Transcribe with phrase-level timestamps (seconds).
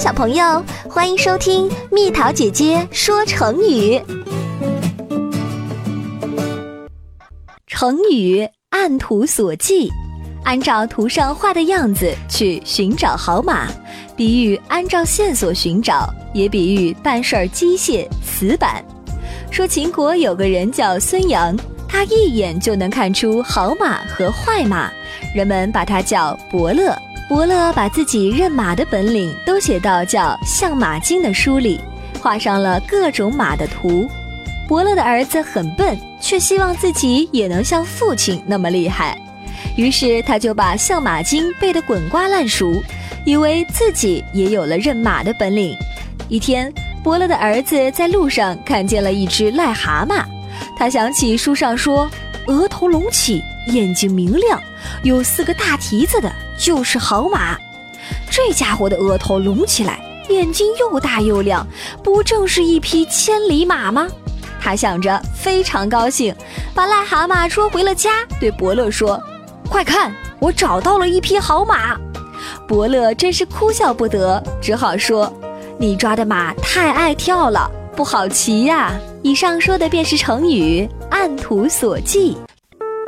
[0.00, 4.00] 小朋友，欢迎收听蜜桃姐姐说成语。
[7.66, 9.90] 成语按图索骥，
[10.42, 13.68] 按照图上画的样子去寻找好马，
[14.16, 18.82] 比喻按照线索寻找，也比喻办事儿机械死板。
[19.50, 21.54] 说秦国有个人叫孙阳，
[21.86, 24.90] 他一眼就能看出好马和坏马，
[25.34, 26.96] 人们把他叫伯乐。
[27.30, 31.80] 伯乐把自己认马的本领都写到叫《相马经》的书里，
[32.20, 34.10] 画上了各种马的图。
[34.66, 39.16] 伯乐的儿子很笨，却希望自己也能像父亲那么厉害，
[39.76, 42.82] 于是他就把《相马经》背得滚瓜烂熟，
[43.24, 45.76] 以为自己也有了认马的本领。
[46.28, 50.24] 一天，伯乐的儿子在路上看见了一只癞蛤蟆，
[50.76, 52.10] 他想起书上说，
[52.50, 54.60] 额头隆起，眼睛明亮，
[55.04, 56.30] 有四个大蹄子的。
[56.58, 57.56] 就是好马，
[58.30, 61.66] 这家伙的额头隆起来，眼睛又大又亮，
[62.04, 64.06] 不正是一匹千里马吗？
[64.60, 66.34] 他想着，非常高兴，
[66.74, 69.18] 把癞蛤蟆捉回了家，对伯乐说
[69.70, 71.98] ：“快看，我找到了一匹好马。”
[72.68, 75.32] 伯乐真是哭笑不得，只好说
[75.78, 77.70] ：“你抓的马太爱跳了，
[78.00, 82.34] 不好骑呀。”以上说的便是成语“按图索骥”。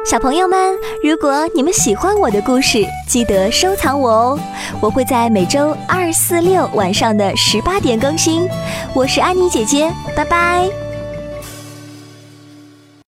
[0.04, 4.38] 小朋友们，如果你们喜欢我的故事，记得收藏我哦！
[4.82, 8.46] 我会在每周二、四、六晚上的十八点更新。
[8.92, 10.68] 我是安妮姐姐，拜拜。